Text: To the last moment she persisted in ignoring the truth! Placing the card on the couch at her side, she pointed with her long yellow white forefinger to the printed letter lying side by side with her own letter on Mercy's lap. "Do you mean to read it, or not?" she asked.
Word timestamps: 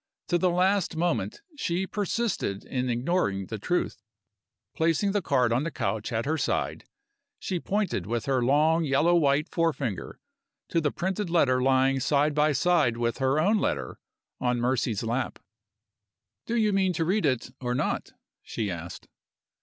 To 0.29 0.39
the 0.39 0.49
last 0.49 0.95
moment 0.95 1.43
she 1.55 1.85
persisted 1.85 2.65
in 2.65 2.89
ignoring 2.89 3.45
the 3.45 3.59
truth! 3.59 4.01
Placing 4.73 5.11
the 5.11 5.21
card 5.21 5.53
on 5.53 5.61
the 5.63 5.69
couch 5.69 6.11
at 6.11 6.25
her 6.25 6.39
side, 6.39 6.85
she 7.37 7.59
pointed 7.59 8.07
with 8.07 8.25
her 8.25 8.43
long 8.43 8.83
yellow 8.83 9.13
white 9.13 9.47
forefinger 9.47 10.17
to 10.69 10.81
the 10.81 10.89
printed 10.89 11.29
letter 11.29 11.61
lying 11.61 11.99
side 11.99 12.33
by 12.33 12.51
side 12.51 12.97
with 12.97 13.19
her 13.19 13.39
own 13.39 13.59
letter 13.59 13.99
on 14.39 14.57
Mercy's 14.59 15.03
lap. 15.03 15.37
"Do 16.47 16.55
you 16.55 16.73
mean 16.73 16.93
to 16.93 17.05
read 17.05 17.27
it, 17.27 17.51
or 17.61 17.75
not?" 17.75 18.13
she 18.41 18.71
asked. 18.71 19.07